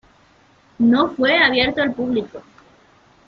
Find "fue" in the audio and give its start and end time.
1.11-1.37